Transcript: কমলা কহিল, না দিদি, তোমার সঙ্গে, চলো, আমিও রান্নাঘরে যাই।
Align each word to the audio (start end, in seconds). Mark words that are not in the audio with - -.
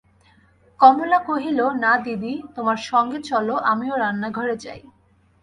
কমলা 0.79 1.19
কহিল, 1.27 1.59
না 1.83 1.93
দিদি, 1.97 2.33
তোমার 2.55 2.79
সঙ্গে, 2.89 3.19
চলো, 3.21 3.55
আমিও 3.71 3.95
রান্নাঘরে 3.95 4.55
যাই। 4.57 4.81